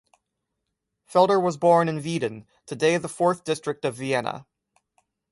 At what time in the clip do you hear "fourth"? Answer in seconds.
3.07-3.43